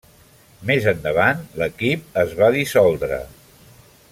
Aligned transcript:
Més 0.69 0.87
endavant, 0.91 1.43
l'equip 1.63 2.17
es 2.23 2.33
va 2.41 2.51
dissoldre. 2.59 3.21